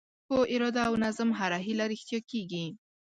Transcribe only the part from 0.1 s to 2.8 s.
په اراده او نظم هره هیله رښتیا کېږي.